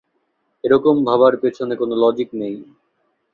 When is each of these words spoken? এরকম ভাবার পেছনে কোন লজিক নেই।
এরকম 0.63 0.95
ভাবার 1.05 1.33
পেছনে 1.37 1.73
কোন 1.75 1.89
লজিক 2.03 2.29
নেই। 2.33 2.55